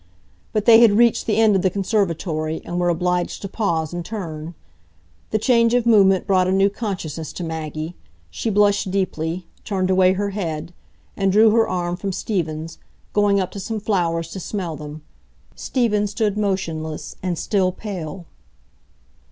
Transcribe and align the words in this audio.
But 0.51 0.65
they 0.65 0.79
had 0.81 0.93
reached 0.97 1.27
the 1.27 1.37
end 1.37 1.55
of 1.55 1.61
the 1.61 1.69
conservatory, 1.69 2.59
and 2.65 2.79
were 2.79 2.89
obliged 2.89 3.39
to 3.43 3.47
pause 3.47 3.93
and 3.93 4.03
turn. 4.03 4.55
The 5.29 5.37
change 5.37 5.75
of 5.75 5.85
movement 5.85 6.25
brought 6.25 6.47
a 6.47 6.51
new 6.51 6.71
consciousness 6.71 7.31
to 7.33 7.43
Maggie; 7.43 7.93
she 8.31 8.49
blushed 8.49 8.89
deeply, 8.89 9.45
turned 9.63 9.91
away 9.91 10.13
her 10.13 10.31
head, 10.31 10.73
and 11.15 11.31
drew 11.31 11.51
her 11.51 11.69
arm 11.69 11.97
from 11.97 12.13
Stephen's, 12.13 12.79
going 13.13 13.39
up 13.39 13.51
to 13.51 13.59
some 13.59 13.79
flowers 13.79 14.31
to 14.31 14.39
smell 14.39 14.75
them. 14.75 15.03
Stephen 15.55 16.07
stood 16.07 16.35
motionless, 16.35 17.15
and 17.21 17.37
still 17.37 17.71
pale. 17.71 18.25